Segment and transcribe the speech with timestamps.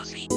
[0.00, 0.28] coffee.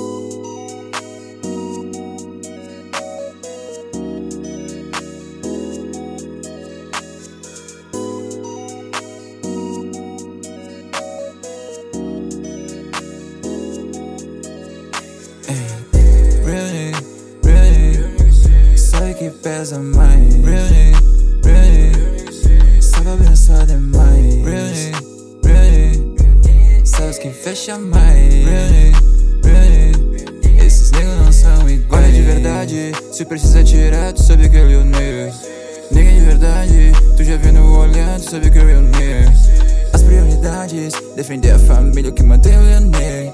[19.41, 21.91] Bears of mine, real nigga, real
[23.07, 24.69] up inside the mind, real
[25.43, 26.87] Really, real nigga.
[26.87, 27.33] Subs can
[27.67, 28.45] your mind.
[32.73, 35.33] Verdade, se precisa tirar, tu sabe que ele é o negro.
[35.91, 38.83] Nega de verdade, tu já viu no olhar, tu sabe que eu é o.
[39.93, 43.33] As prioridades, defender a família, o que mantém o Leonel.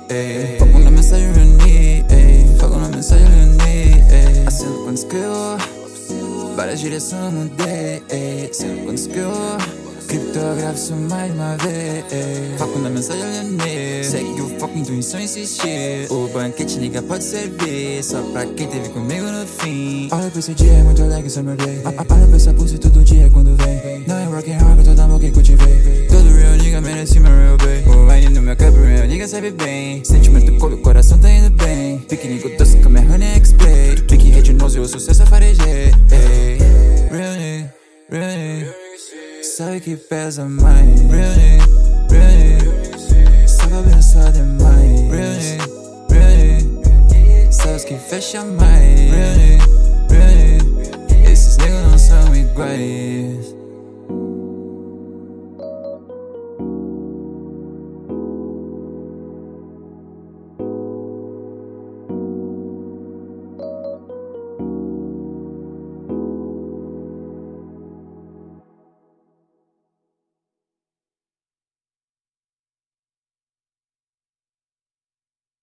[0.59, 2.05] Foco na mensagem reunir,
[2.59, 4.03] foco na mensagem reunir.
[4.45, 5.57] Acendo quando escrevo,
[6.55, 8.03] várias direções eu mudei.
[8.49, 9.57] Acendo quando escrevo,
[10.07, 12.58] criptografo mais uma vez.
[12.79, 14.03] Foco na mensagem Leonel.
[14.03, 16.07] Segue o foco, intuição insistir.
[16.09, 18.03] O banquete liga, pode servir.
[18.03, 20.07] Só pra quem teve comigo no fim.
[20.11, 21.81] Olha pra esse dia, é muito alegre, summer day.
[21.83, 24.03] Olha pra essa pussy todo dia quando vem.
[24.07, 26.07] Não é working hard, toda amor que cultivei.
[26.09, 27.93] Todo real nigga merece meu real bem.
[27.93, 30.03] O wine no meu cup, real nigga sabe bem.
[30.05, 31.99] Sentimento couro, coração tá indo bem.
[31.99, 33.95] Piquenique doce com minha honey explain.
[34.07, 35.91] Pique retinoso e o sucesso farejei.
[37.11, 37.65] Really,
[38.09, 38.67] really.
[39.43, 40.79] Sabe que pesa mais.
[40.79, 41.88] Really, really.
[48.09, 48.99] Sabes que fecha mais.
[49.11, 49.88] Really,